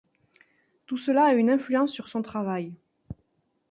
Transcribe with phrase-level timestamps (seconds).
[0.87, 2.73] Tout cela a une influence sur son travail.